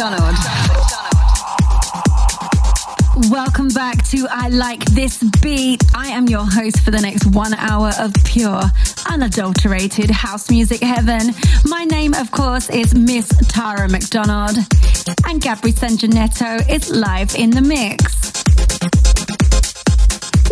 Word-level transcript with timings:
McDonald. 0.00 0.36
Welcome 3.30 3.68
back 3.68 4.02
to 4.08 4.26
I 4.30 4.48
Like 4.48 4.82
This 4.92 5.22
Beat. 5.42 5.84
I 5.94 6.06
am 6.06 6.26
your 6.26 6.46
host 6.50 6.80
for 6.80 6.90
the 6.90 7.02
next 7.02 7.26
one 7.26 7.52
hour 7.52 7.92
of 7.98 8.14
pure, 8.24 8.62
unadulterated 9.10 10.10
house 10.10 10.48
music 10.50 10.80
heaven. 10.80 11.34
My 11.66 11.84
name, 11.84 12.14
of 12.14 12.30
course, 12.30 12.70
is 12.70 12.94
Miss 12.94 13.28
Tara 13.48 13.90
McDonald, 13.90 14.56
and 15.26 15.42
Gabri 15.42 15.74
Sanjanetto 15.74 16.66
is 16.70 16.88
live 16.88 17.34
in 17.34 17.50
the 17.50 17.60
mix. 17.60 18.20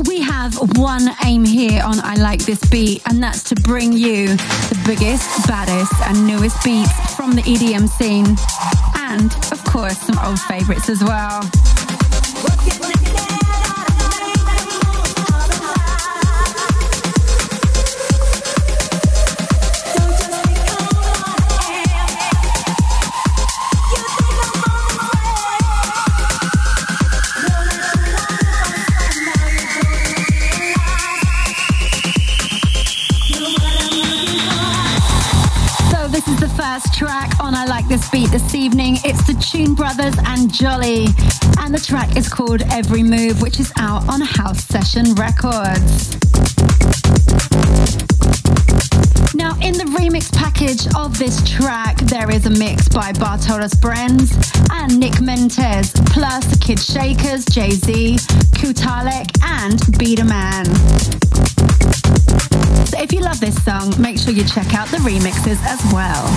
We 0.07 0.21
have 0.21 0.57
one 0.79 1.09
aim 1.25 1.47
here 1.47 1.83
on 1.83 2.01
I 2.01 2.17
Like 2.17 2.45
This 2.45 2.61
Beat, 2.69 3.01
and 3.09 3.23
that's 3.23 3.45
to 3.45 3.55
bring 3.55 3.95
you 3.95 4.27
the 4.29 4.83
biggest, 4.87 5.49
baddest, 5.49 5.95
and 6.03 6.27
newest 6.27 6.63
beats 6.63 7.15
from 7.17 7.33
the 7.33 7.43
EDM 7.43 7.89
scene. 7.89 8.37
And, 9.11 9.33
of 9.53 9.65
course, 9.65 9.97
some 9.97 10.19
old 10.19 10.39
favorites 10.41 10.91
as 10.91 11.03
well. 11.03 11.41
track 36.99 37.38
Like 37.69 37.89
This 37.89 38.09
Beat 38.09 38.31
this 38.31 38.55
evening. 38.55 38.97
It's 39.05 39.27
the 39.27 39.35
Tune 39.35 39.75
Brothers 39.75 40.15
and 40.27 40.53
Jolly. 40.53 41.07
And 41.59 41.75
the 41.75 41.83
track 41.85 42.17
is 42.17 42.27
called 42.27 42.63
Every 42.73 43.03
Move, 43.03 43.43
which 43.43 43.61
is 43.61 43.71
out 43.79 44.09
on 44.09 44.23
House 44.23 44.65
Session 44.65 45.15
Records. 45.15 46.15
Now, 49.35 49.55
in 49.61 49.77
the 49.77 49.85
remix 49.99 50.35
package 50.35 50.87
of 50.97 51.19
this 51.19 51.47
track, 51.49 51.99
there 51.99 52.31
is 52.31 52.47
a 52.47 52.51
mix 52.51 52.89
by 52.89 53.13
Bartolos 53.13 53.75
Brenz 53.75 54.33
and 54.73 54.99
Nick 54.99 55.21
Mentes, 55.21 55.93
plus 56.07 56.47
the 56.47 56.59
Kid 56.59 56.81
Shakers, 56.81 57.45
Jay 57.45 57.71
Z, 57.71 58.17
Kutalek, 58.57 59.29
and 59.43 59.79
Biederman. 59.99 61.98
So 62.87 62.99
if 63.01 63.13
you 63.13 63.21
love 63.21 63.41
this 63.41 63.63
song, 63.65 63.95
make 64.01 64.19
sure 64.19 64.33
you 64.33 64.45
check 64.45 64.75
out 64.75 64.89
the 64.89 64.99
remixes 64.99 65.63
as 65.65 65.81
well. 65.93 66.29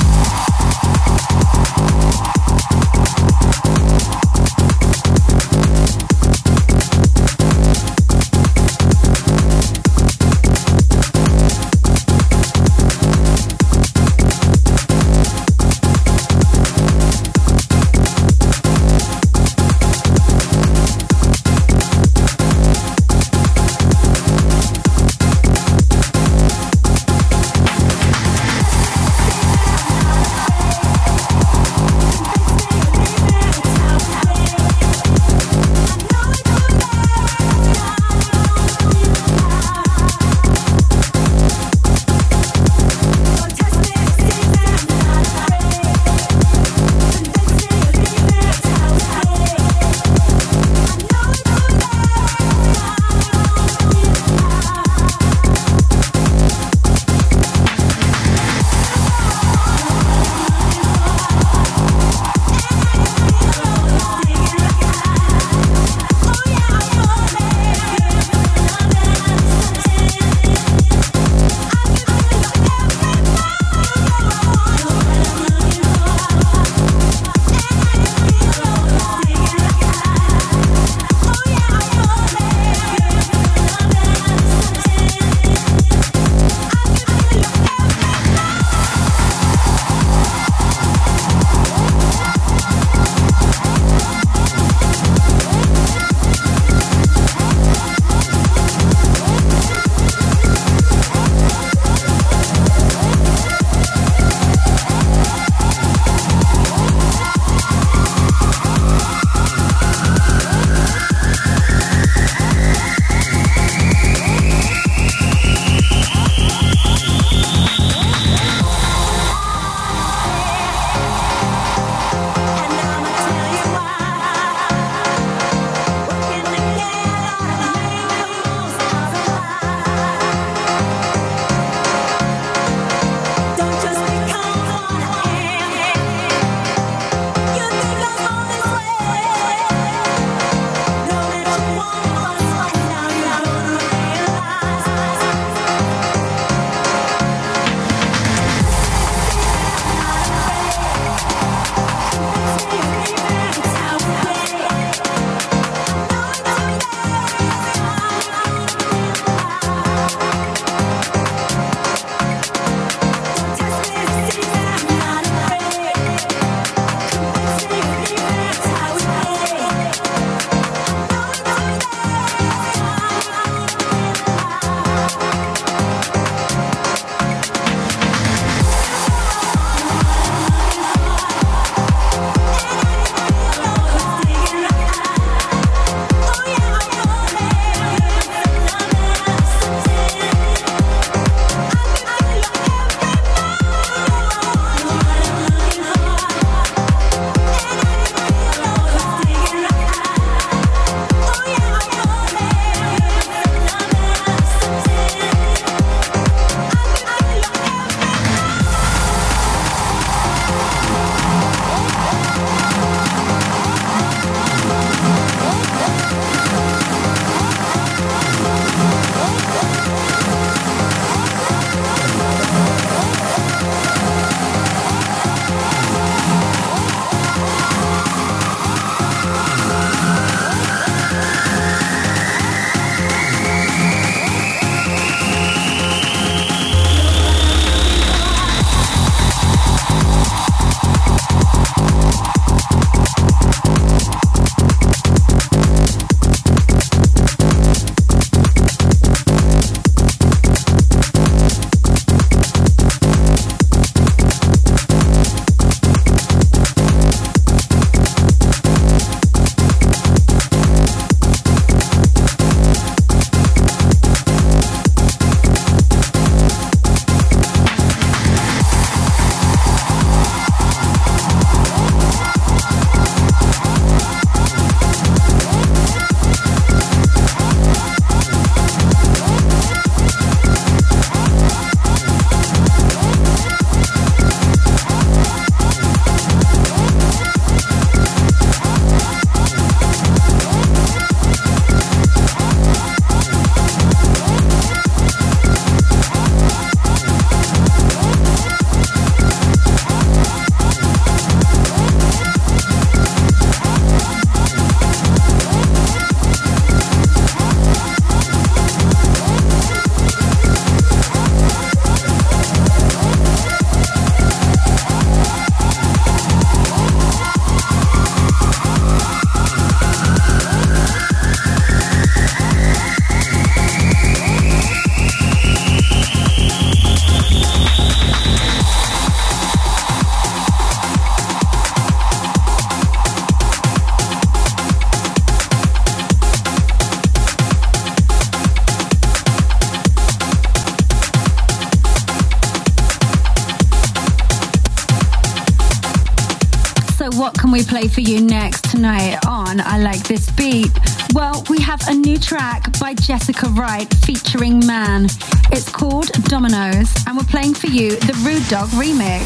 What 347.22 347.38
can 347.38 347.52
we 347.52 347.62
play 347.62 347.88
for 347.88 348.02
you 348.02 348.20
next 348.20 348.72
tonight 348.72 349.16
on 349.28 349.62
I 349.62 349.78
Like 349.78 350.02
This 350.08 350.32
Beat? 350.32 350.72
Well, 351.14 351.44
we 351.52 351.62
have 351.62 351.80
a 351.88 351.94
new 351.94 352.18
track 352.18 352.80
by 352.80 352.96
Jessica 352.96 353.46
Wright 353.50 353.88
featuring 353.98 354.66
Man. 354.66 355.06
It's 355.52 355.70
called 355.70 356.08
Dominoes, 356.24 356.92
and 357.06 357.16
we're 357.16 357.24
playing 357.26 357.54
for 357.54 357.68
you 357.68 357.92
the 357.92 358.14
Rude 358.26 358.48
Dog 358.50 358.70
remix. 358.70 359.22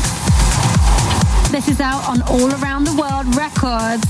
This 1.51 1.69
is 1.69 1.79
out 1.79 2.05
on 2.09 2.21
All 2.23 2.53
Around 2.61 2.83
the 2.83 2.95
World 2.99 3.33
Records. 3.33 4.03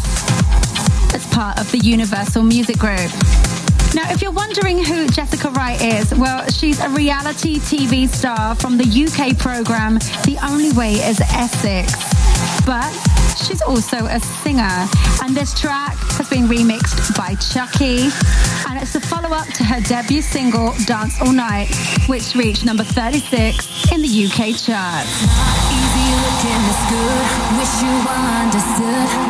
It's 1.13 1.31
part 1.31 1.59
of 1.59 1.71
the 1.71 1.77
Universal 1.77 2.41
Music 2.41 2.79
Group. 2.79 3.11
Now, 3.93 4.09
if 4.11 4.19
you're 4.19 4.31
wondering 4.31 4.83
who 4.83 5.07
Jessica 5.09 5.51
Wright 5.51 5.79
is, 5.79 6.11
well, 6.15 6.43
she's 6.49 6.79
a 6.79 6.89
reality 6.89 7.59
TV 7.59 8.09
star 8.09 8.55
from 8.55 8.79
the 8.79 8.83
UK 8.83 9.37
program 9.37 9.99
The 10.25 10.39
Only 10.41 10.71
Way 10.71 10.93
is 10.93 11.21
Essex. 11.21 11.93
But 12.65 12.91
she's 13.37 13.61
also 13.61 14.05
a 14.05 14.19
singer, 14.19 14.87
and 15.23 15.35
this 15.35 15.53
track 15.59 15.95
has 16.17 16.29
been 16.29 16.45
remixed 16.47 17.15
by 17.17 17.35
Chucky. 17.35 18.09
and 18.67 18.81
it's 18.81 18.95
a 18.95 19.01
follow 19.01 19.29
up 19.29 19.47
to 19.53 19.63
her 19.63 19.81
debut 19.81 20.21
single 20.21 20.73
Dance 20.85 21.21
All 21.21 21.31
Night, 21.33 21.67
which 22.07 22.35
reached 22.35 22.65
number 22.65 22.83
36 22.83 23.91
in 23.91 24.01
the 24.01 24.25
UK 24.25 24.55
wish 27.57 27.81
you 27.81 27.93
understood. 28.09 29.25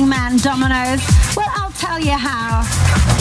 Man 0.00 0.38
Dominoes? 0.38 1.06
Well, 1.36 1.50
I'll 1.54 1.70
tell 1.72 2.00
you 2.00 2.12
how. 2.12 2.62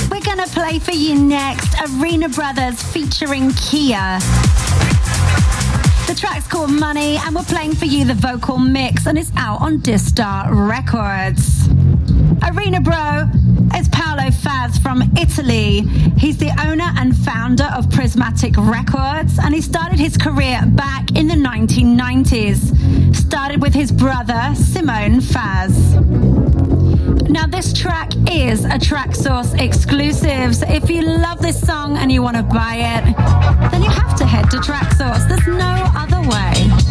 We're 0.09 0.21
gonna 0.21 0.47
play 0.47 0.79
for 0.79 0.93
you 0.93 1.15
next 1.15 1.75
Arena 1.81 2.29
Brothers 2.29 2.81
featuring 2.81 3.51
Kia. 3.51 4.19
The 6.07 6.15
track's 6.17 6.47
called 6.47 6.71
Money, 6.71 7.17
and 7.17 7.35
we're 7.35 7.43
playing 7.43 7.75
for 7.75 7.83
you 7.83 8.05
the 8.05 8.13
vocal 8.13 8.57
mix, 8.57 9.05
and 9.05 9.17
it's 9.17 9.33
out 9.35 9.59
on 9.59 9.79
Distar 9.79 10.47
Records. 10.49 11.67
Arena 12.49 12.79
Bro 12.79 13.29
is 13.77 13.89
Paolo 13.89 14.29
Faz 14.29 14.81
from 14.81 15.01
Italy. 15.19 15.81
He's 16.17 16.37
the 16.37 16.51
owner 16.65 16.89
and 16.97 17.13
founder 17.13 17.69
of 17.75 17.89
Prismatic 17.91 18.55
Records, 18.57 19.37
and 19.39 19.53
he 19.53 19.59
started 19.59 19.99
his 19.99 20.15
career 20.15 20.61
back 20.67 21.17
in 21.17 21.27
the 21.27 21.35
1990s. 21.35 23.13
Started 23.13 23.61
with 23.61 23.73
his 23.73 23.91
brother, 23.91 24.55
Simone 24.55 25.19
Faz. 25.19 26.40
Now, 27.31 27.47
this 27.47 27.71
track 27.71 28.11
is 28.29 28.65
a 28.65 28.77
Traxsource 28.77 29.57
exclusive. 29.57 30.53
So 30.53 30.65
if 30.67 30.89
you 30.89 31.01
love 31.01 31.41
this 31.41 31.65
song 31.65 31.95
and 31.95 32.11
you 32.11 32.21
want 32.21 32.35
to 32.35 32.43
buy 32.43 32.75
it, 32.75 33.71
then 33.71 33.81
you 33.81 33.89
have 33.89 34.17
to 34.17 34.25
head 34.25 34.51
to 34.51 34.57
Traxsource. 34.57 35.29
There's 35.29 35.47
no 35.47 35.91
other 35.95 36.19
way. 36.29 36.90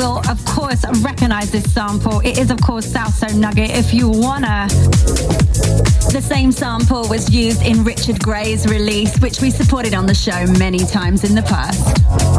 Will, 0.00 0.22
of 0.30 0.42
course, 0.46 0.82
recognize 1.02 1.50
this 1.50 1.70
sample. 1.74 2.20
It 2.20 2.38
is, 2.38 2.50
of 2.50 2.58
course, 2.62 2.86
South 2.86 3.10
Salso 3.20 3.36
Nugget. 3.36 3.68
If 3.68 3.92
you 3.92 4.08
wanna, 4.08 4.66
the 6.10 6.22
same 6.22 6.52
sample 6.52 7.06
was 7.10 7.30
used 7.30 7.60
in 7.66 7.84
Richard 7.84 8.18
Grey's 8.18 8.66
release, 8.66 9.18
which 9.18 9.42
we 9.42 9.50
supported 9.50 9.92
on 9.92 10.06
the 10.06 10.14
show 10.14 10.46
many 10.58 10.78
times 10.78 11.22
in 11.22 11.34
the 11.34 11.42
past. 11.42 12.29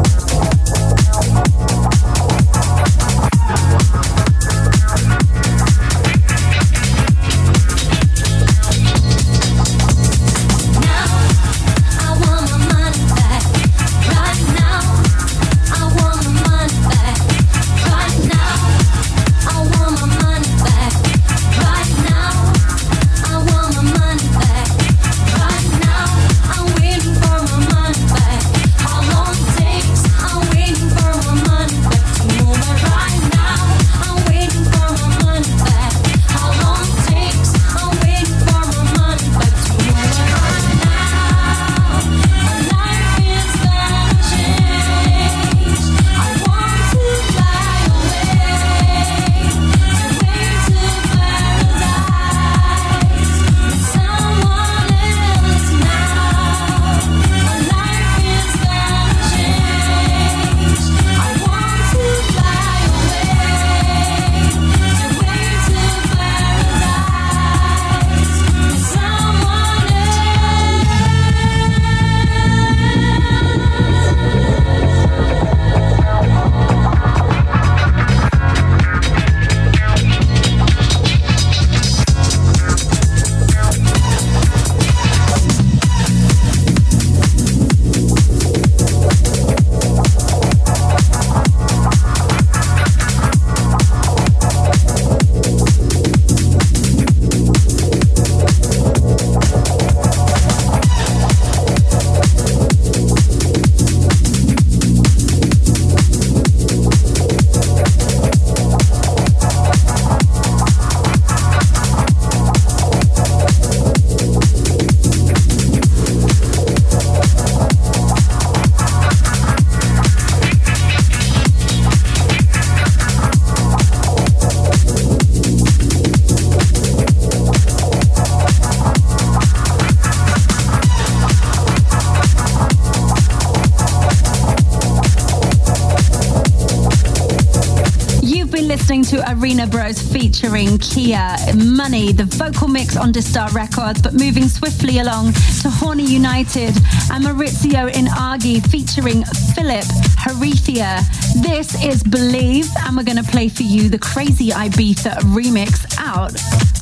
Featuring 140.42 140.78
Kia 140.78 141.36
Money, 141.54 142.10
the 142.10 142.24
vocal 142.24 142.66
mix 142.66 142.96
on 142.96 143.12
Distar 143.12 143.48
Records, 143.54 144.02
but 144.02 144.12
moving 144.12 144.48
swiftly 144.48 144.98
along 144.98 145.34
to 145.62 145.70
Horny 145.70 146.02
United 146.02 146.74
and 147.12 147.24
Maurizio 147.24 147.88
Inzaghi 147.92 148.60
featuring 148.68 149.22
Philippe 149.54 149.86
Heithier. 150.18 150.98
This 151.44 151.80
is 151.84 152.02
Believe, 152.02 152.66
and 152.80 152.96
we're 152.96 153.04
going 153.04 153.24
to 153.24 153.30
play 153.30 153.48
for 153.48 153.62
you 153.62 153.88
the 153.88 154.00
Crazy 154.00 154.48
Ibiza 154.48 155.20
remix 155.30 155.86
out 156.00 156.34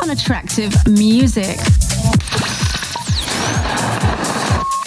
on 0.02 0.08
Attractive 0.08 0.74
Music. 0.86 1.58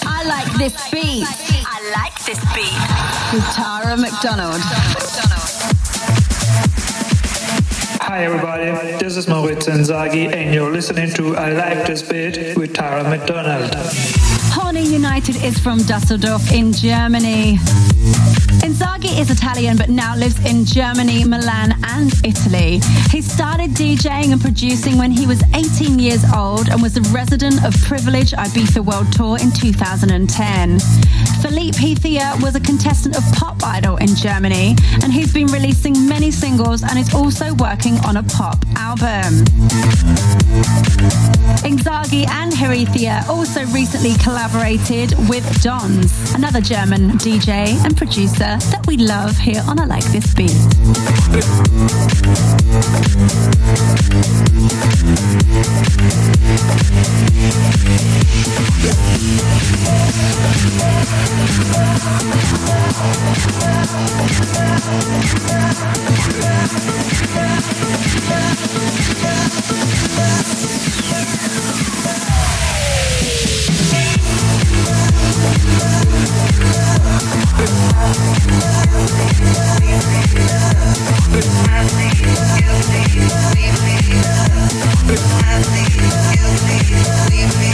I 0.01 0.23
like 0.25 0.51
this 0.57 0.89
beat. 0.89 1.27
I 1.67 1.91
like 1.93 2.25
this 2.25 2.39
beat. 2.55 3.37
With 3.37 3.45
Tara 3.53 3.95
McDonald. 3.97 5.32
Hi 8.13 8.25
everybody, 8.25 8.65
this 8.99 9.17
is 9.17 9.25
Maurizio 9.25 9.73
Inzaghi 9.73 10.31
and 10.31 10.53
you're 10.53 10.71
listening 10.71 11.11
to 11.15 11.35
I 11.35 11.51
Like 11.53 11.87
This 11.87 12.03
Beat 12.03 12.55
with 12.55 12.75
Tara 12.75 13.03
McDonald. 13.09 13.73
Horny 14.53 14.83
United 14.83 15.37
is 15.43 15.57
from 15.57 15.79
Dusseldorf 15.79 16.51
in 16.51 16.73
Germany. 16.73 17.57
Inzaghi 18.61 19.19
is 19.19 19.31
Italian 19.31 19.77
but 19.77 19.89
now 19.89 20.15
lives 20.15 20.37
in 20.45 20.63
Germany, 20.63 21.23
Milan, 21.23 21.73
and 21.85 22.13
Italy. 22.23 22.81
He 23.09 23.19
started 23.23 23.71
DJing 23.71 24.31
and 24.31 24.39
producing 24.39 24.99
when 24.99 25.09
he 25.09 25.25
was 25.25 25.41
18 25.55 25.97
years 25.97 26.23
old 26.35 26.69
and 26.69 26.83
was 26.83 26.93
the 26.93 27.01
resident 27.11 27.65
of 27.65 27.73
Privilege 27.81 28.31
Ibiza 28.33 28.85
World 28.85 29.11
Tour 29.11 29.39
in 29.41 29.49
2010. 29.49 30.77
Philippe 31.43 31.77
Heithier 31.77 32.41
was 32.41 32.55
a 32.55 32.59
contestant 32.61 33.17
of 33.17 33.23
Pop 33.33 33.61
Idol 33.65 33.97
in 33.97 34.15
Germany 34.15 34.77
and 35.03 35.11
he's 35.11 35.33
been 35.33 35.47
releasing 35.47 36.07
many 36.07 36.31
singles 36.31 36.83
and 36.83 36.97
is 36.97 37.13
also 37.13 37.53
working 37.55 37.95
on 38.05 38.15
a 38.15 38.23
pop 38.23 38.57
album. 38.77 39.43
Inzaghi 41.67 42.25
and 42.29 42.53
Heithier 42.53 43.27
also 43.27 43.65
recently 43.73 44.13
collaborated 44.23 45.15
with 45.27 45.43
Dons, 45.61 46.33
another 46.33 46.61
German 46.61 47.11
DJ 47.19 47.75
and 47.83 47.97
producer 47.97 48.55
that 48.71 48.85
we 48.87 48.95
love 48.95 49.37
here 49.37 49.61
on 49.67 49.79
I 49.79 49.85
Like 49.85 50.05
This 50.05 50.33
Beat. 50.33 50.53
Leave 87.33 87.59
me. 87.59 87.73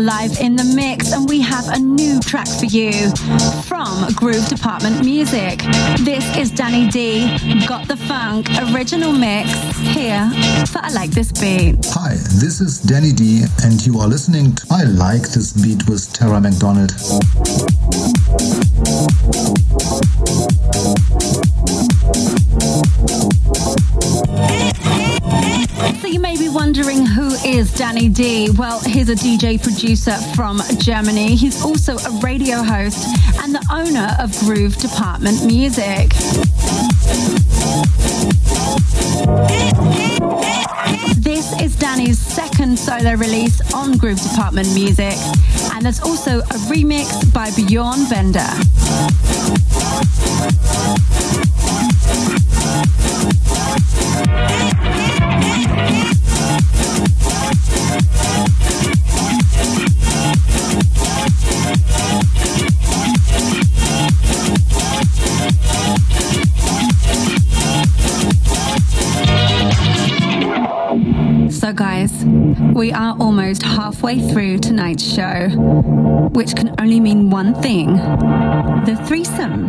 live 0.00 0.38
in 0.40 0.56
the 0.56 0.64
mix, 0.64 1.12
and 1.12 1.28
we 1.28 1.40
have 1.40 1.68
a 1.68 1.78
new 1.78 2.20
track 2.20 2.48
for 2.48 2.64
you 2.64 2.92
from 3.64 4.10
Groove 4.14 4.48
Department 4.48 5.04
Music. 5.04 5.58
This 6.00 6.24
is 6.36 6.50
Danny 6.50 6.88
D, 6.88 7.26
Got 7.66 7.86
the 7.86 7.96
Funk, 7.96 8.48
original 8.72 9.12
mix, 9.12 9.50
here 9.78 10.30
for 10.66 10.78
I 10.78 10.90
Like 10.92 11.10
This 11.10 11.30
Beat. 11.32 11.84
Hi, 11.90 12.14
this 12.40 12.60
is 12.60 12.80
Danny 12.80 13.12
D, 13.12 13.42
and 13.62 13.84
you 13.84 13.98
are 13.98 14.08
listening 14.08 14.54
to 14.54 14.66
I 14.70 14.84
Like 14.84 15.22
This 15.22 15.52
Beat 15.52 15.86
with 15.88 16.10
Tara 16.12 16.40
McDonald. 16.40 16.92
Danny 27.92 28.08
D? 28.08 28.50
Well, 28.56 28.78
he's 28.78 29.08
a 29.08 29.16
DJ 29.16 29.60
producer 29.60 30.12
from 30.36 30.62
Germany. 30.78 31.34
He's 31.34 31.60
also 31.64 31.98
a 31.98 32.20
radio 32.20 32.62
host 32.62 33.04
and 33.42 33.52
the 33.52 33.66
owner 33.68 34.14
of 34.20 34.30
Groove 34.38 34.76
Department 34.76 35.44
Music. 35.44 36.10
This 41.16 41.60
is 41.60 41.74
Danny's 41.74 42.20
second 42.20 42.78
solo 42.78 43.14
release 43.14 43.60
on 43.74 43.98
Groove 43.98 44.20
Department 44.20 44.72
Music, 44.72 45.16
and 45.72 45.84
there's 45.84 46.00
also 46.00 46.38
a 46.38 46.58
remix 46.70 47.34
by 47.34 47.50
Bjorn 47.56 48.08
Bender. 48.08 49.69
We 72.74 72.92
are 72.92 73.16
almost 73.18 73.62
halfway 73.62 74.20
through 74.32 74.58
tonight's 74.58 75.02
show, 75.02 75.48
which 76.32 76.54
can 76.54 76.74
only 76.78 77.00
mean 77.00 77.30
one 77.30 77.54
thing 77.60 77.96
the 78.84 78.96
threesome. 79.06 79.68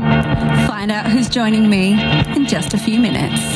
Find 0.67 0.91
out 0.91 1.07
who's 1.07 1.29
joining 1.29 1.69
me 1.69 1.93
in 2.35 2.45
just 2.45 2.73
a 2.73 2.77
few 2.77 2.99
minutes. 2.99 3.50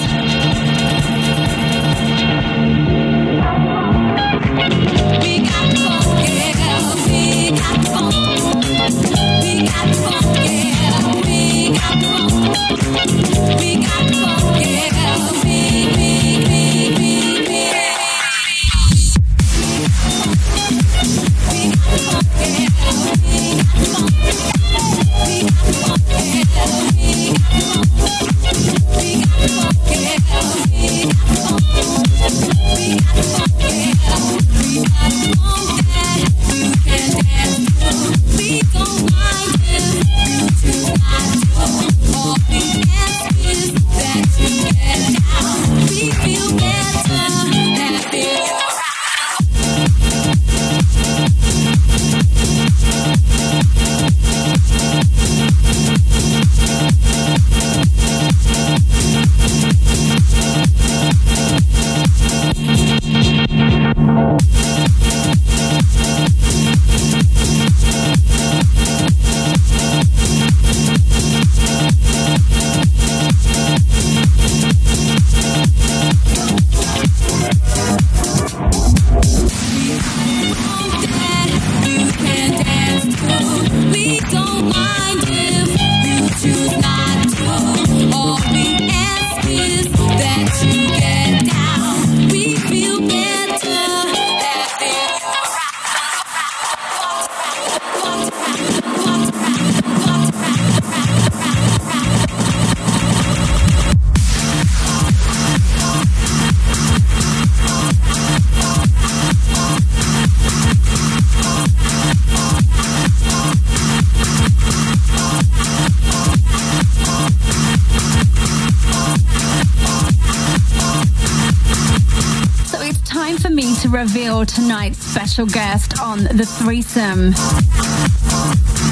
To 124.46 124.56
tonight's 124.56 125.00
special 125.00 125.46
guest 125.46 126.02
on 126.02 126.24
the 126.24 126.46
threesome. 126.46 127.34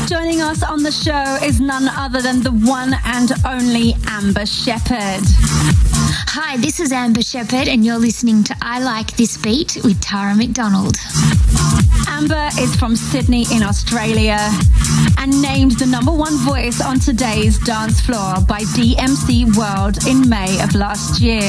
Joining 0.08 0.42
us 0.42 0.64
on 0.64 0.84
the 0.84 0.92
show 0.92 1.38
is 1.46 1.60
none 1.60 1.88
other 1.90 2.22
than 2.22 2.42
the 2.42 2.52
one 2.52 2.96
and 3.06 3.32
only 3.46 3.96
Amber 4.08 4.46
Shepherd. 4.46 5.24
Hi, 6.36 6.58
this 6.58 6.80
is 6.80 6.92
Amber 6.92 7.22
Shepherd, 7.22 7.68
and 7.68 7.86
you're 7.86 7.98
listening 7.98 8.44
to 8.46 8.56
I 8.62 8.80
Like 8.80 9.16
This 9.18 9.38
Beat 9.38 9.78
with 9.84 10.00
Tara 10.02 10.36
McDonald. 10.36 10.98
Amber 12.08 12.50
is 12.60 12.76
from 12.76 12.96
Sydney 12.96 13.46
in 13.52 13.64
Australia 13.64 14.38
and 15.18 15.42
named 15.42 15.80
the 15.80 15.86
number 15.86 16.12
one 16.12 16.38
voice 16.38 16.82
on 16.82 17.00
today's 17.00 17.60
dance 17.60 18.02
floor 18.02 18.36
by 18.48 18.62
DMC 18.76 19.56
World 19.58 20.08
in 20.08 20.28
May 20.30 20.62
of 20.62 20.74
last 20.76 21.22
year. 21.22 21.42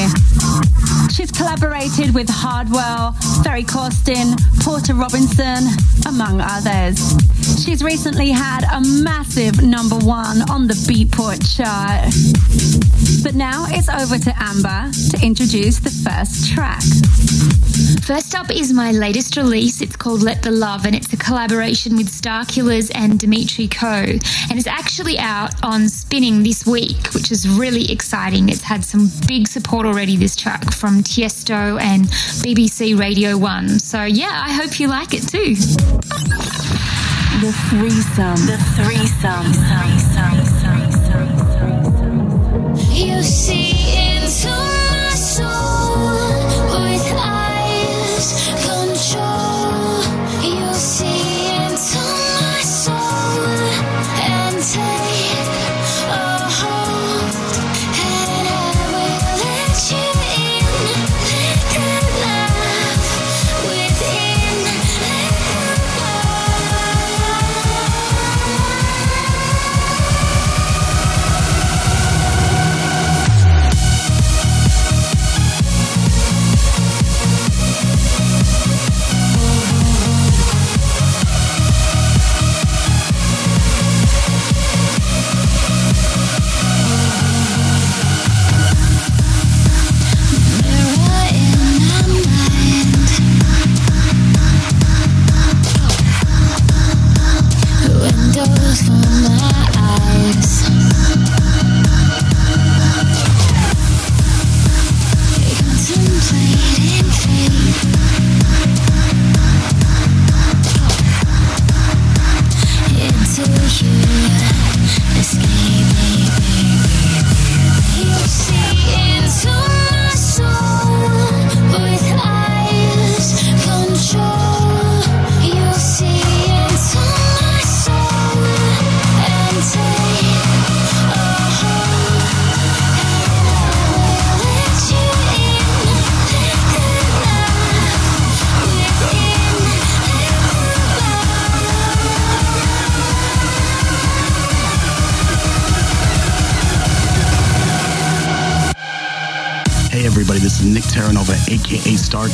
She's 1.11 1.31
collaborated 1.31 2.13
with 2.13 2.29
Hardwell, 2.29 3.13
Ferry 3.43 3.63
Corsten, 3.63 4.35
Porter 4.61 4.93
Robinson, 4.93 5.67
among 6.07 6.41
others. 6.41 6.99
She's 7.63 7.83
recently 7.83 8.31
had 8.31 8.63
a 8.71 8.81
massive 8.81 9.61
number 9.61 9.97
one 9.97 10.49
on 10.49 10.67
the 10.67 10.73
Beatport 10.73 11.39
chart. 11.55 12.13
But 13.23 13.35
now 13.35 13.65
it's 13.69 13.89
over 13.89 14.17
to 14.17 14.33
Amber 14.37 14.91
to 15.11 15.25
introduce 15.25 15.79
the 15.79 15.89
first 15.89 16.51
track. 16.51 16.83
First 17.75 18.35
up 18.35 18.49
is 18.49 18.71
my 18.71 18.91
latest 18.91 19.35
release. 19.35 19.81
It's 19.81 19.97
called 19.97 20.21
Let 20.21 20.41
the 20.41 20.51
Love, 20.51 20.85
and 20.85 20.95
it's 20.95 21.11
a 21.11 21.17
collaboration 21.17 21.97
with 21.97 22.07
Starkillers 22.07 22.89
and 22.95 23.19
Dmitry 23.19 23.67
KO. 23.67 23.87
And 23.87 24.53
it's 24.53 24.67
actually 24.67 25.19
out 25.19 25.53
on 25.61 25.89
Spinnin' 25.89 26.43
this 26.43 26.65
week, 26.65 27.13
which 27.13 27.33
is 27.33 27.49
really 27.49 27.91
exciting. 27.91 28.47
It's 28.47 28.61
had 28.61 28.85
some 28.85 29.11
big 29.27 29.47
support 29.49 29.85
already, 29.85 30.15
this 30.15 30.37
track, 30.37 30.73
from 30.73 31.03
Tiesto 31.03 31.77
and 31.81 32.05
BBC 32.45 32.97
Radio 32.97 33.37
1. 33.37 33.79
So, 33.79 34.05
yeah, 34.05 34.41
I 34.45 34.53
hope 34.53 34.79
you 34.79 34.87
like 34.87 35.13
it 35.13 35.27
too. 35.27 35.55
The 37.41 37.51
threesome. 37.69 38.39
The 38.47 38.57
threesome. 38.77 39.51
You 42.93 43.21
see 43.21 43.71
into 44.15 44.74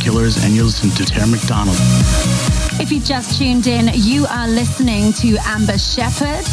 Killers, 0.01 0.43
and 0.43 0.55
you're 0.55 0.65
listening 0.65 0.93
to 0.95 1.05
Tara 1.05 1.27
McDonald. 1.27 1.75
If 2.79 2.91
you 2.91 2.99
just 2.99 3.37
tuned 3.37 3.67
in, 3.67 3.91
you 3.93 4.25
are 4.25 4.47
listening 4.47 5.13
to 5.13 5.37
Amber 5.45 5.77
Shepherd. 5.77 6.43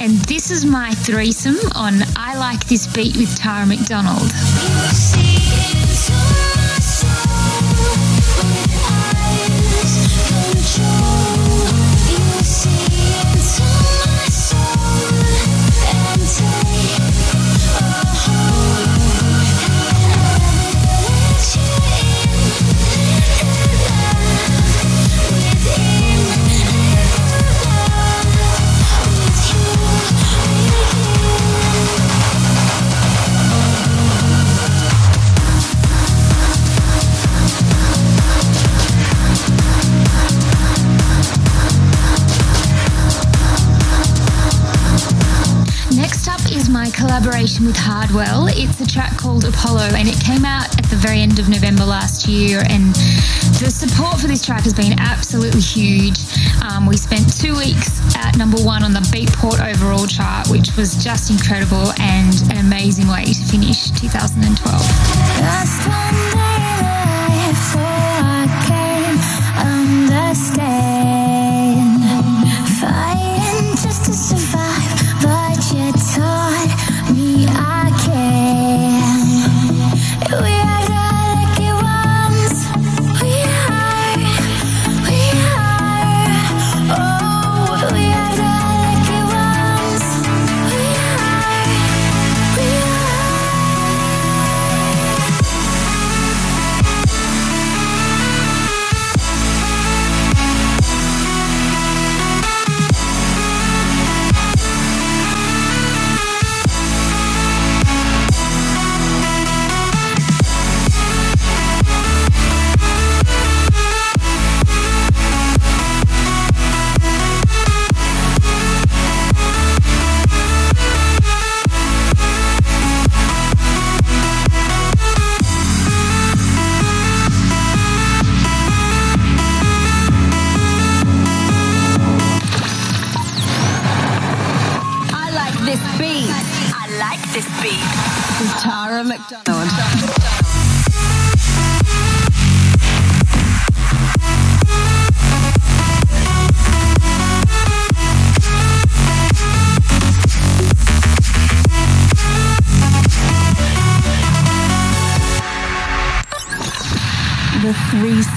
And 0.00 0.18
this 0.26 0.50
is 0.50 0.64
my 0.64 0.90
threesome 0.90 1.56
on 1.76 2.02
I 2.16 2.36
Like 2.36 2.66
This 2.66 2.88
Beat 2.88 3.16
with 3.16 3.36
Tara 3.36 3.64
McDonald. 3.64 4.32
collaboration 10.66 11.25
track 54.46 54.62
has 54.62 54.72
been 54.72 54.96
absolutely 55.00 55.60
huge. 55.60 56.16
Um, 56.62 56.86
we 56.86 56.96
spent 56.96 57.36
two 57.36 57.56
weeks 57.56 57.98
at 58.14 58.38
number 58.38 58.62
one 58.62 58.84
on 58.84 58.92
the 58.92 59.00
Beatport 59.10 59.58
overall 59.58 60.06
chart, 60.06 60.46
which 60.48 60.76
was 60.76 61.02
just 61.02 61.30
incredible 61.30 61.90
and 61.98 62.32
an 62.52 62.58
amazing 62.58 63.08
way 63.08 63.24
to 63.24 63.42
finish 63.50 63.90
2012. 63.90 66.55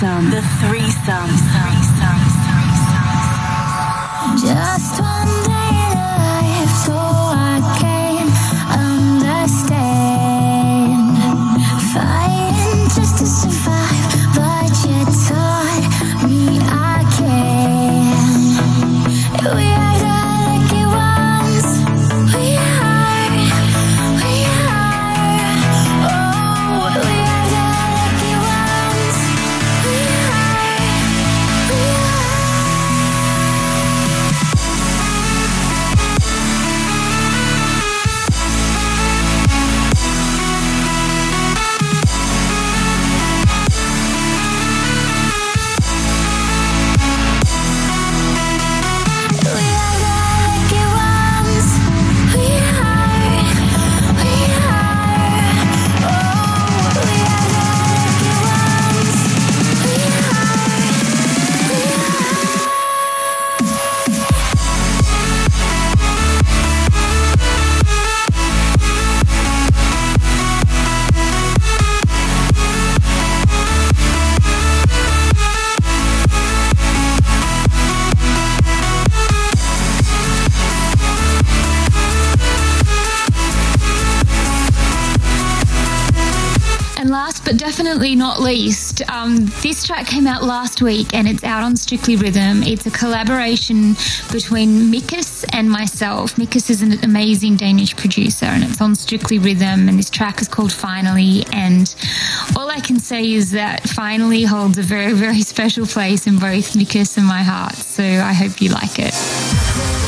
threesome. 0.10 0.32
The 0.32 0.42
threesome. 0.42 1.30
threesome. 1.30 1.89
Definitely 87.58 88.16
not 88.16 88.40
least, 88.40 89.02
um, 89.10 89.46
this 89.62 89.86
track 89.86 90.06
came 90.06 90.28
out 90.28 90.44
last 90.44 90.82
week 90.82 91.14
and 91.14 91.28
it's 91.28 91.44
out 91.44 91.64
on 91.64 91.76
Strictly 91.76 92.16
Rhythm. 92.16 92.64
It's 92.64 92.86
a 92.86 92.92
collaboration 92.92 93.94
between 94.32 94.92
Mikus 94.92 95.46
and 95.54 95.70
myself. 95.70 96.36
Mikus 96.36 96.70
is 96.70 96.82
an 96.82 97.04
amazing 97.04 97.56
Danish 97.56 97.96
producer 97.96 98.46
and 98.46 98.64
it's 98.64 98.82
on 98.82 98.96
Strictly 98.96 99.40
Rhythm 99.40 99.90
and 99.90 99.98
this 99.98 100.10
track 100.10 100.42
is 100.42 100.48
called 100.48 100.72
Finally. 100.72 101.46
And 101.54 101.94
all 102.56 102.70
I 102.70 102.80
can 102.80 103.00
say 103.00 103.32
is 103.32 103.52
that 103.52 103.88
Finally 103.90 104.44
holds 104.44 104.78
a 104.78 104.84
very, 104.84 105.14
very 105.14 105.42
special 105.42 105.86
place 105.86 106.28
in 106.28 106.40
both 106.40 106.74
Mikus 106.74 107.18
and 107.18 107.26
my 107.26 107.42
heart. 107.42 107.76
So 107.76 108.04
I 108.04 108.34
hope 108.34 108.62
you 108.62 108.70
like 108.70 109.00
it. 109.00 109.99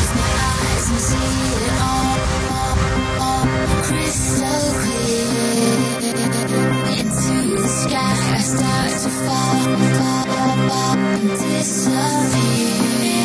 disappear. 11.62 13.22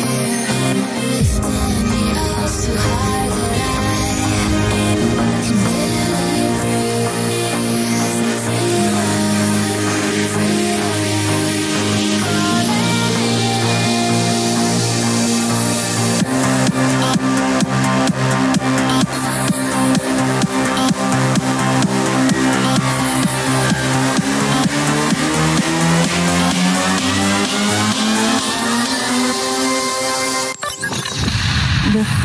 Lifting 1.11 1.89
me 1.89 2.03
up 2.17 2.51
to 2.61 2.77
high. 2.77 3.26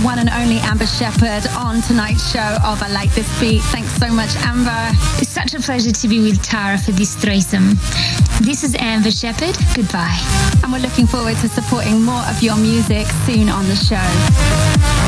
One 0.00 0.18
and 0.18 0.30
only 0.30 0.58
Amber 0.58 0.86
Shepherd 0.86 1.46
on 1.56 1.82
tonight's 1.82 2.32
show 2.32 2.58
of 2.64 2.82
I 2.82 2.88
Like 2.88 3.14
This 3.14 3.28
Beat. 3.38 3.62
Thanks 3.64 3.92
so 3.92 4.08
much, 4.08 4.34
Amber. 4.36 4.90
It's 5.20 5.28
such 5.28 5.54
a 5.54 5.60
pleasure 5.60 5.92
to 5.92 6.08
be 6.08 6.20
with 6.20 6.42
Tara 6.42 6.78
for 6.78 6.92
this 6.92 7.14
threesome. 7.14 7.74
This 8.40 8.64
is 8.64 8.74
Amber 8.78 9.10
Shepherd. 9.10 9.56
Goodbye. 9.74 10.18
And 10.62 10.72
we're 10.72 10.78
looking 10.78 11.06
forward 11.06 11.36
to 11.36 11.48
supporting 11.48 12.02
more 12.02 12.22
of 12.28 12.42
your 12.42 12.56
music 12.56 13.06
soon 13.26 13.48
on 13.48 13.66
the 13.68 13.76
show. 13.76 15.03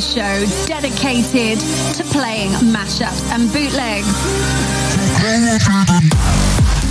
Show 0.00 0.44
dedicated 0.66 1.58
to 1.94 2.04
playing 2.12 2.50
mashups 2.72 3.22
and 3.32 3.52
bootlegs. 3.52 4.06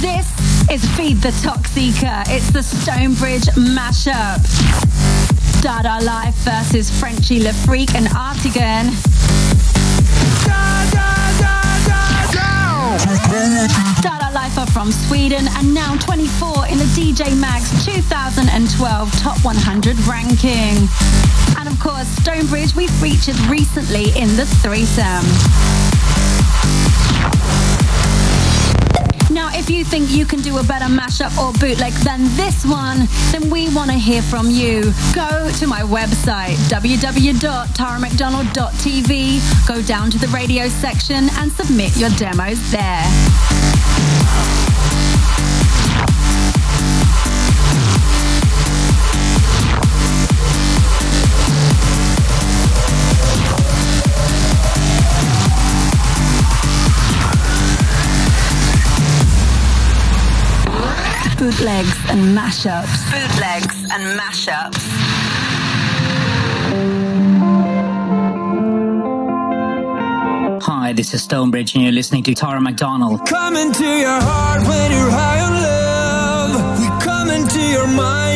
This 0.01 0.27
is 0.69 0.83
Feed 0.97 1.17
the 1.17 1.29
Toxica. 1.41 2.23
It's 2.27 2.49
the 2.51 2.61
Stonebridge 2.61 3.45
mashup. 3.55 4.41
Dada 5.61 6.03
Life 6.03 6.35
versus 6.43 6.89
Frenchy 6.89 7.41
Le 7.41 7.53
Freak 7.53 7.95
and 7.95 8.07
Artigan. 8.15 8.91
Dada 14.01 14.31
Life 14.33 14.57
are 14.57 14.67
from 14.67 14.91
Sweden 14.91 15.47
and 15.55 15.73
now 15.73 15.95
24 15.97 16.67
in 16.67 16.77
the 16.77 16.89
DJ 16.95 17.39
Mag's 17.39 17.85
2012 17.85 19.11
Top 19.21 19.37
100 19.45 19.97
ranking. 20.07 21.46
Course, 21.79 22.07
Stonebridge 22.21 22.75
we 22.75 22.87
featured 22.87 23.37
recently 23.47 24.09
in 24.17 24.27
the 24.35 24.45
threesome. 24.61 25.23
Now, 29.31 29.49
if 29.53 29.69
you 29.69 29.85
think 29.85 30.09
you 30.09 30.25
can 30.25 30.41
do 30.41 30.57
a 30.57 30.63
better 30.63 30.85
mashup 30.85 31.37
or 31.37 31.53
bootleg 31.59 31.93
than 32.03 32.23
this 32.35 32.65
one, 32.65 33.07
then 33.31 33.49
we 33.49 33.69
want 33.75 33.91
to 33.91 33.97
hear 33.97 34.21
from 34.21 34.49
you. 34.49 34.93
Go 35.13 35.49
to 35.57 35.67
my 35.67 35.81
website, 35.81 36.55
www.taramcdonald.tv, 36.69 39.67
go 39.67 39.81
down 39.83 40.09
to 40.11 40.17
the 40.17 40.27
radio 40.29 40.67
section 40.67 41.29
and 41.37 41.51
submit 41.51 41.95
your 41.97 42.09
demos 42.11 42.71
there. 42.71 43.03
Bootlegs 61.57 61.97
and 62.09 62.37
mashups. 62.37 63.11
Bootlegs 63.11 63.83
and 63.91 64.19
mashups. 64.19 64.77
Hi, 70.61 70.93
this 70.93 71.13
is 71.13 71.23
Stonebridge, 71.23 71.73
and 71.73 71.83
you're 71.83 71.91
listening 71.91 72.23
to 72.23 72.35
Tara 72.35 72.61
McDonald. 72.61 73.25
Come 73.25 73.55
into 73.55 73.85
your 73.85 74.21
heart 74.21 74.67
when 74.67 74.91
you're 74.91 75.09
high 75.09 75.39
on 75.39 75.53
love. 75.53 76.79
We 76.79 77.03
come 77.03 77.29
into 77.31 77.59
your 77.59 77.87
mind 77.87 78.26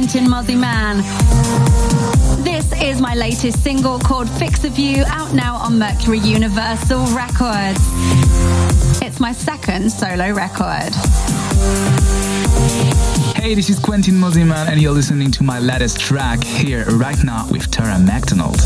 Quentin 0.00 0.28
Mosimann. 0.28 1.02
This 2.42 2.72
is 2.80 3.02
my 3.02 3.14
latest 3.14 3.62
single 3.62 3.98
called 3.98 4.30
Fix 4.30 4.64
of 4.64 4.78
You, 4.78 5.04
out 5.08 5.34
now 5.34 5.56
on 5.56 5.78
Mercury 5.78 6.20
Universal 6.20 7.04
Records. 7.08 7.78
It's 9.02 9.20
my 9.20 9.32
second 9.32 9.90
solo 9.92 10.32
record. 10.32 10.94
Hey, 13.36 13.54
this 13.54 13.68
is 13.68 13.78
Quentin 13.78 14.14
Mosimann, 14.14 14.68
and 14.68 14.80
you're 14.80 14.94
listening 14.94 15.30
to 15.32 15.42
my 15.42 15.58
latest 15.58 16.00
track 16.00 16.42
here 16.42 16.86
right 16.92 17.22
now 17.22 17.46
with 17.50 17.70
Tara 17.70 17.98
McDonald. 17.98 18.56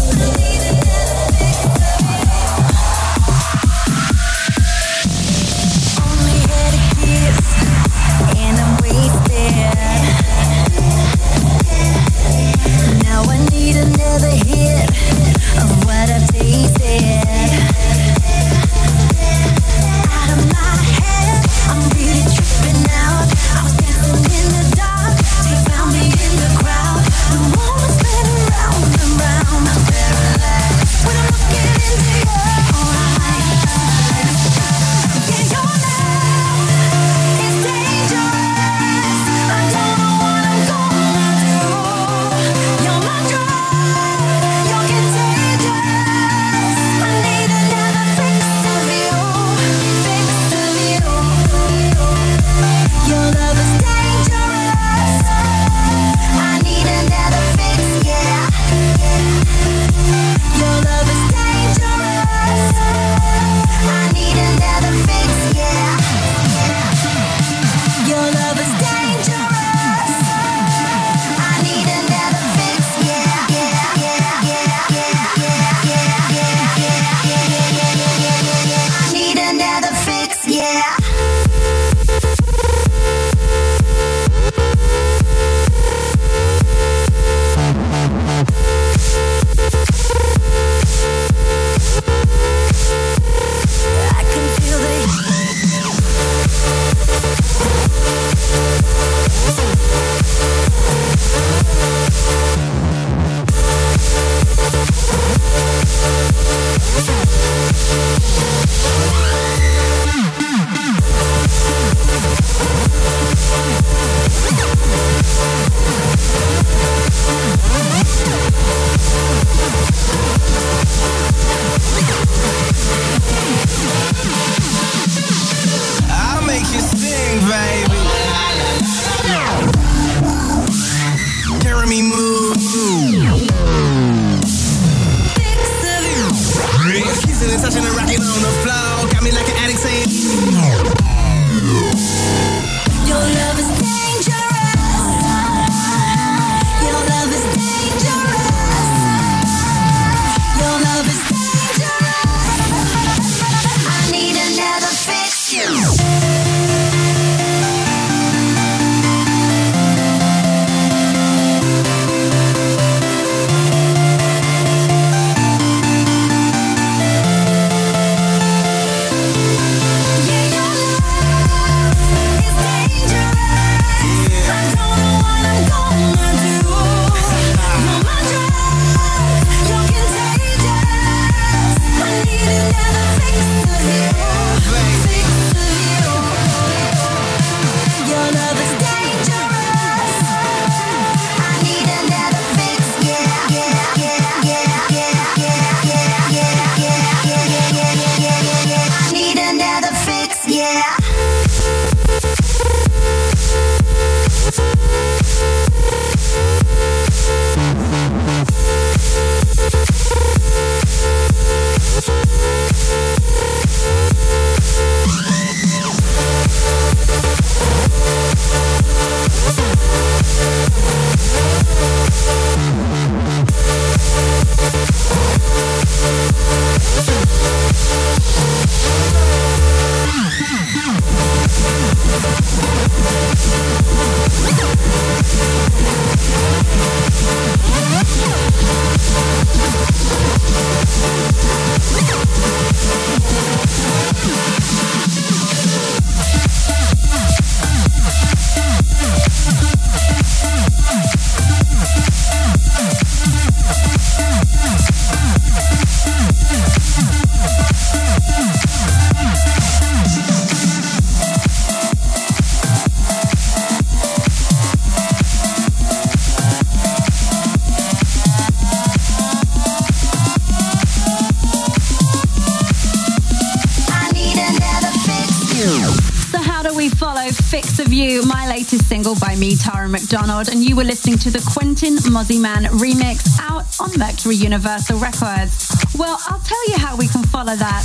You 278.05 278.23
my 278.27 278.47
latest 278.47 278.87
single 278.87 279.15
by 279.15 279.35
me, 279.35 279.57
Tara 279.57 279.89
McDonald, 279.89 280.49
and 280.49 280.63
you 280.63 280.77
were 280.77 280.85
listening 280.85 281.17
to 281.21 281.31
the 281.31 281.41
Quentin 281.55 281.95
Mosimann 282.13 282.67
remix 282.77 283.25
out 283.41 283.65
on 283.81 283.99
Mercury 283.99 284.37
Universal 284.37 284.99
Records. 284.99 285.75
Well, 285.97 286.19
I'll 286.27 286.41
tell 286.41 286.69
you 286.69 286.77
how 286.77 286.99
we 286.99 287.09
can 287.09 287.23
follow 287.25 287.57
that 287.57 287.83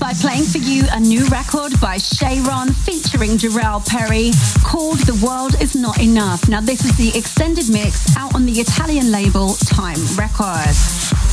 by 0.00 0.14
playing 0.14 0.46
for 0.46 0.58
you 0.58 0.82
a 0.90 0.98
new 0.98 1.26
record 1.26 1.80
by 1.80 1.98
Sharon 1.98 2.72
featuring 2.72 3.38
Jarell 3.38 3.86
Perry 3.86 4.32
called 4.64 4.98
The 5.06 5.14
World 5.24 5.54
Is 5.62 5.76
Not 5.76 6.00
Enough. 6.00 6.48
Now, 6.48 6.60
this 6.60 6.84
is 6.84 6.96
the 6.96 7.16
extended 7.16 7.70
mix 7.70 8.16
out 8.16 8.34
on 8.34 8.46
the 8.46 8.58
Italian 8.58 9.12
label 9.12 9.54
Time 9.54 10.00
Records. 10.18 11.25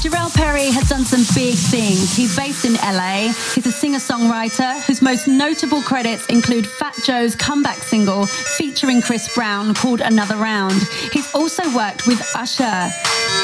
Jarell 0.00 0.32
Perry 0.32 0.70
has 0.70 0.88
done 0.88 1.04
some 1.04 1.24
big 1.34 1.56
things. 1.56 2.14
He's 2.14 2.36
based 2.36 2.64
in 2.64 2.74
LA. 2.74 3.32
He's 3.54 3.66
a 3.66 3.72
singer 3.72 3.98
songwriter 3.98 4.80
whose 4.86 5.02
most 5.02 5.26
notable 5.26 5.82
credits 5.82 6.26
include 6.26 6.68
Fat 6.68 6.94
Joe's 7.04 7.34
comeback 7.34 7.78
single 7.78 8.26
featuring 8.26 9.02
Chris 9.02 9.34
Brown 9.34 9.74
called 9.74 10.00
Another 10.00 10.36
Round. 10.36 10.80
He's 11.12 11.34
also 11.34 11.62
worked 11.74 12.06
with 12.06 12.20
Usher. 12.36 12.62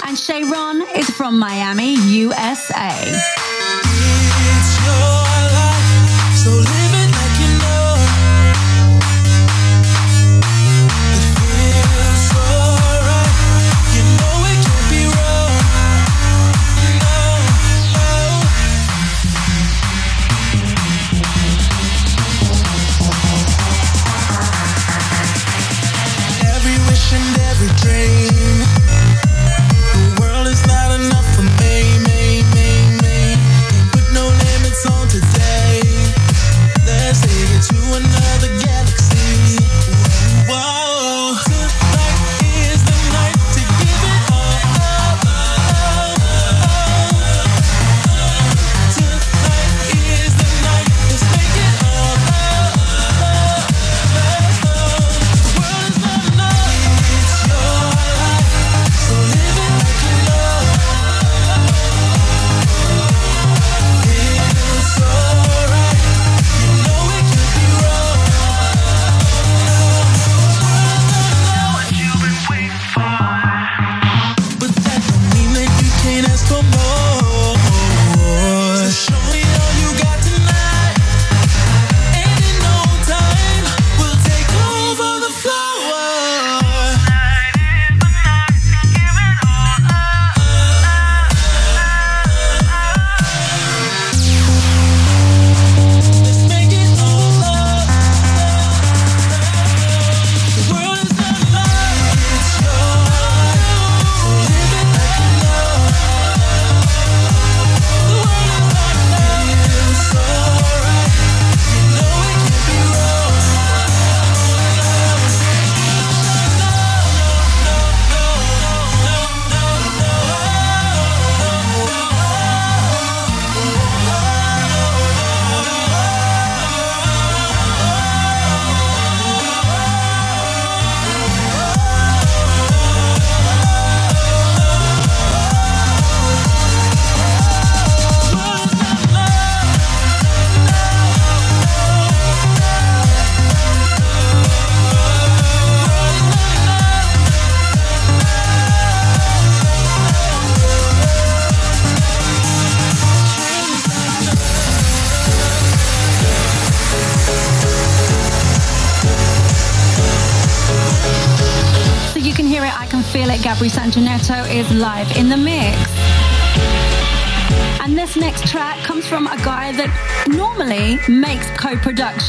And 0.06 0.16
Cheiron 0.16 0.82
is 0.96 1.10
from 1.10 1.40
Miami, 1.40 1.94
USA. 1.94 3.43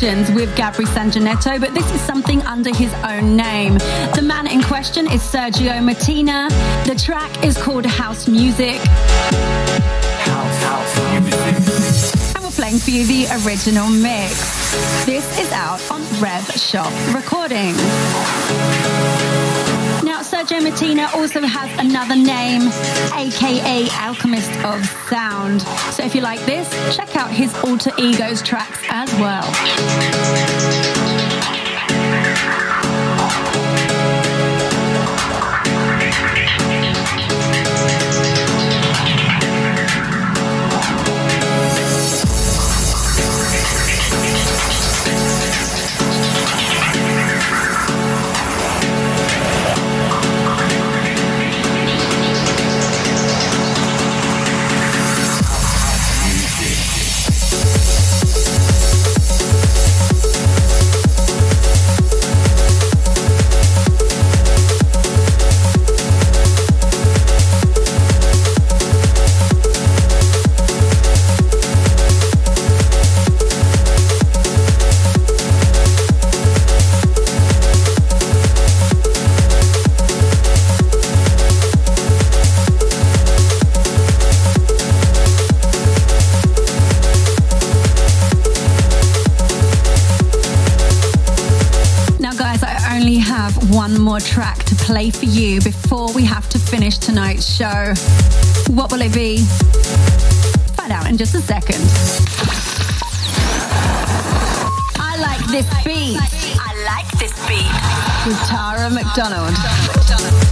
With 0.01 0.53
Gabri 0.57 0.85
Sanjanetto, 0.85 1.59
but 1.59 1.73
this 1.73 1.89
is 1.93 2.01
something 2.01 2.41
under 2.41 2.75
his 2.75 2.93
own 3.05 3.37
name. 3.37 3.75
The 4.13 4.21
man 4.21 4.45
in 4.45 4.61
question 4.61 5.09
is 5.09 5.21
Sergio 5.21 5.81
Martina. 5.81 6.49
The 6.85 6.95
track 6.95 7.45
is 7.45 7.57
called 7.57 7.85
House 7.85 8.27
Music. 8.27 8.75
House, 8.75 10.63
house 10.63 11.11
music. 11.11 12.35
And 12.35 12.43
we're 12.43 12.51
playing 12.51 12.79
for 12.79 12.89
you 12.89 13.05
the 13.05 13.27
original 13.45 13.87
mix. 13.87 15.05
This 15.05 15.39
is 15.39 15.49
out 15.53 15.79
on 15.89 16.01
Rev 16.19 16.43
Shop 16.59 16.91
Recordings. 17.15 17.77
Now, 20.03 20.21
Sergio 20.21 20.61
Martina 20.61 21.09
also 21.15 21.41
has 21.41 21.71
another 21.79 22.15
name, 22.15 22.63
aka 23.13 23.87
Alchemist 24.01 24.51
of 24.65 24.83
Sound. 25.09 25.61
So 25.93 26.03
if 26.03 26.13
you 26.13 26.21
like 26.21 26.41
this, 26.45 26.69
check 26.95 27.15
out 27.15 27.31
his 27.31 27.55
alter 27.63 27.91
egos 27.97 28.41
tracks 28.41 28.79
as 28.89 29.11
well. 29.15 29.45
Have 30.01 30.29
one 30.29 30.34
more 94.15 94.21
track 94.21 94.63
to 94.63 94.75
play 94.75 95.09
for 95.09 95.25
you 95.25 95.59
before 95.59 96.09
we 96.13 96.23
have 96.23 96.47
to 96.47 96.57
finish 96.57 96.97
tonight's 96.97 97.53
show. 97.53 97.93
What 98.73 98.89
will 98.89 99.01
it 99.01 99.13
be? 99.13 99.39
Find 100.77 100.93
out 100.93 101.09
in 101.09 101.17
just 101.17 101.35
a 101.35 101.41
second. 101.41 101.81
I 104.97 105.17
like 105.19 105.45
this 105.47 105.67
beat. 105.83 106.17
I 106.61 106.71
like 106.85 107.11
this 107.19 107.33
beat. 107.45 107.67
With 108.25 108.39
Tara 108.47 108.89
McDonald. 108.89 110.44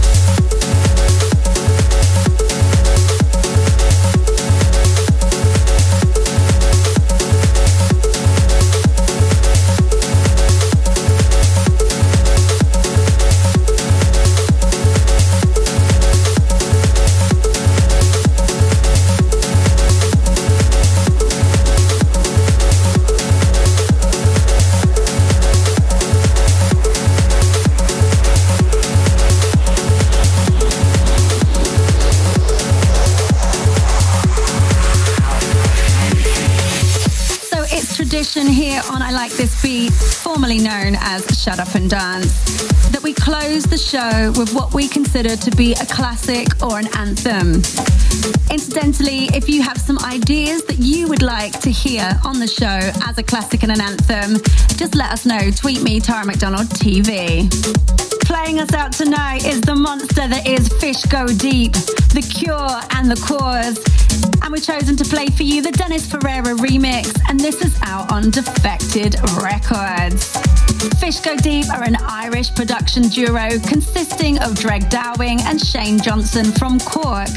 Shut 41.54 41.68
Up 41.68 41.74
and 41.76 41.88
Dance, 41.88 42.42
that 42.90 43.00
we 43.00 43.12
close 43.12 43.62
the 43.62 43.78
show 43.78 44.32
with 44.36 44.52
what 44.54 44.74
we 44.74 44.88
consider 44.88 45.36
to 45.36 45.50
be 45.52 45.72
a 45.74 45.86
classic 45.86 46.48
or 46.60 46.80
an 46.80 46.88
anthem. 46.96 47.62
Incidentally, 48.50 49.26
if 49.36 49.48
you 49.48 49.62
have 49.62 49.78
some 49.78 49.96
ideas 50.00 50.64
that 50.64 50.78
you 50.80 51.06
would 51.06 51.22
like 51.22 51.60
to 51.60 51.70
hear 51.70 52.10
on 52.24 52.40
the 52.40 52.48
show 52.48 52.66
as 53.06 53.18
a 53.18 53.22
classic 53.22 53.62
and 53.62 53.70
an 53.70 53.80
anthem, 53.80 54.42
just 54.76 54.96
let 54.96 55.12
us 55.12 55.26
know. 55.26 55.52
Tweet 55.52 55.82
me, 55.82 56.00
Tara 56.00 56.26
McDonald 56.26 56.66
TV. 56.70 57.48
Playing 58.24 58.58
us 58.58 58.72
out 58.72 58.90
tonight 58.90 59.46
is 59.46 59.60
the 59.60 59.76
monster 59.76 60.26
that 60.26 60.48
is 60.48 60.66
Fish 60.80 61.04
Go 61.04 61.28
Deep, 61.28 61.74
The 62.14 62.28
Cure 62.34 62.80
and 62.98 63.08
The 63.08 63.20
Cause. 63.22 63.78
And 64.42 64.52
we've 64.52 64.64
chosen 64.64 64.96
to 64.96 65.04
play 65.04 65.28
for 65.28 65.44
you 65.44 65.62
the 65.62 65.70
Dennis 65.70 66.10
Ferrer 66.10 66.56
remix, 66.56 67.16
and 67.28 67.38
this 67.38 67.64
is 67.64 67.78
out 67.82 68.10
on 68.10 68.30
Defected 68.30 69.14
Records. 69.40 70.36
Fish 70.92 71.20
Go 71.20 71.36
Deep 71.36 71.68
are 71.70 71.82
an 71.82 71.96
Irish 72.00 72.54
production 72.54 73.04
duo 73.04 73.48
consisting 73.66 74.38
of 74.40 74.60
Greg 74.60 74.88
Dowling 74.90 75.40
and 75.42 75.60
Shane 75.60 76.00
Johnson 76.00 76.52
from 76.52 76.78
Cork. 76.80 77.28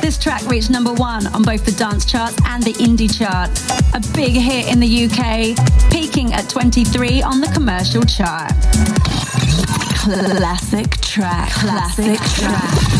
This 0.00 0.18
track 0.18 0.42
reached 0.46 0.70
number 0.70 0.92
one 0.92 1.26
on 1.28 1.42
both 1.42 1.64
the 1.64 1.72
dance 1.72 2.04
charts 2.04 2.36
and 2.46 2.62
the 2.62 2.72
indie 2.74 3.10
chart, 3.16 3.50
a 3.94 4.14
big 4.14 4.32
hit 4.32 4.72
in 4.72 4.80
the 4.80 5.04
UK, 5.06 5.90
peaking 5.90 6.32
at 6.32 6.48
23 6.48 7.22
on 7.22 7.40
the 7.40 7.48
commercial 7.48 8.02
chart. 8.02 8.52
Classic 9.94 10.90
track, 11.00 11.50
classic 11.50 12.18
track. 12.18 12.99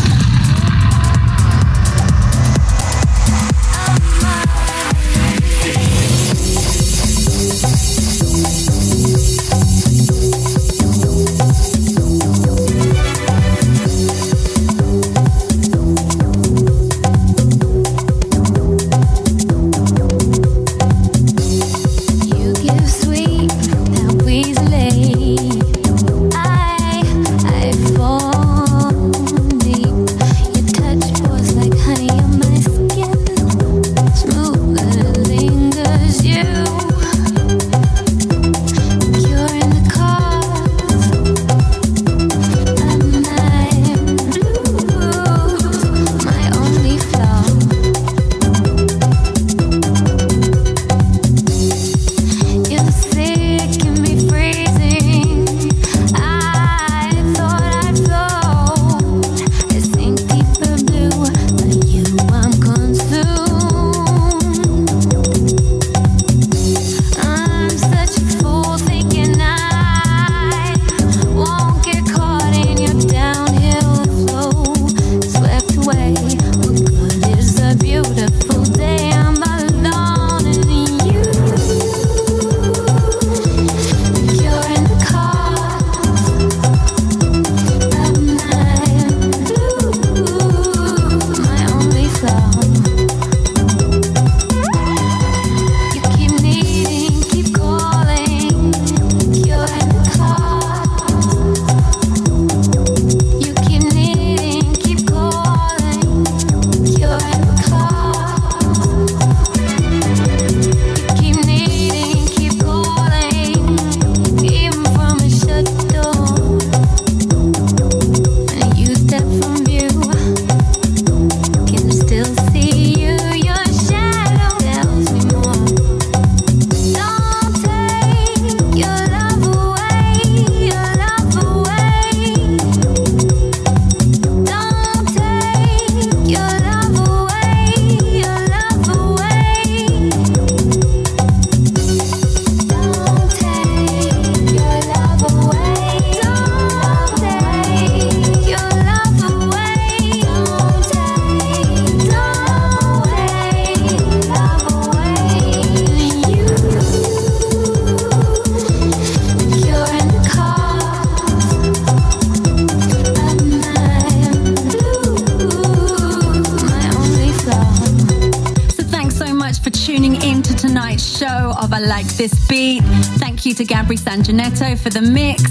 for 174.81 174.89
the 174.89 175.01
mix 175.01 175.43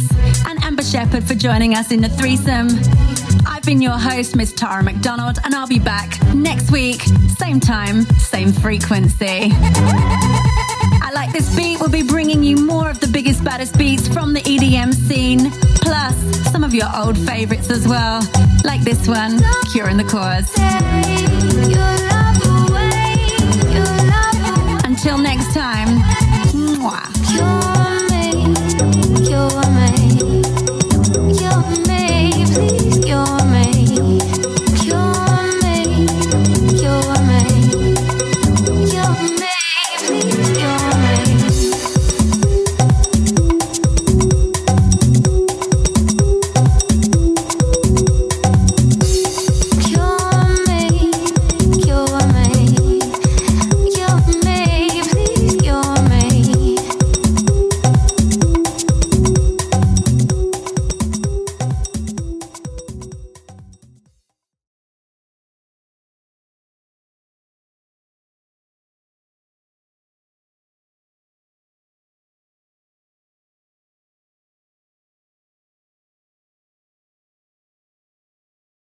and 0.47 0.62
Amber 0.64 0.83
Shepherd 0.83 1.22
for 1.22 1.35
joining 1.35 1.74
us 1.74 1.93
in 1.93 2.01
the 2.01 2.09
threesome. 2.09 2.68
I've 3.47 3.62
been 3.62 3.81
your 3.81 3.97
host, 3.97 4.35
Miss 4.35 4.53
Tara 4.53 4.83
McDonald, 4.83 5.39
and 5.45 5.55
I'll 5.55 5.68
be 5.68 5.78
back 5.78 6.20
next 6.35 6.72
week, 6.72 7.03
same 7.39 7.61
time, 7.61 8.03
same 8.18 8.53
frequency. 8.53 9.51
I 9.53 11.11
Like 11.14 11.33
This 11.33 11.55
Beat 11.55 11.78
We'll 11.78 11.91
be 11.91 12.03
bringing 12.03 12.43
you 12.43 12.57
more 12.57 12.91
of 12.91 12.99
the 12.99 13.07
biggest, 13.07 13.45
baddest 13.45 13.78
beats 13.78 14.09
from 14.09 14.33
the 14.33 14.41
EDM 14.41 14.93
scene, 14.93 15.51
plus 15.76 16.16
some 16.51 16.64
of 16.64 16.74
your 16.74 16.89
old 16.97 17.16
favorites 17.16 17.70
as 17.70 17.87
well, 17.87 18.22
like 18.64 18.81
this 18.81 19.07
one, 19.07 19.41
Cure 19.70 19.89
in 19.89 19.97
the 19.97 20.05
Cause. 20.05 20.51
Until 24.85 25.18
next 25.18 25.55
time, 25.55 25.89
mwah. 26.53 27.20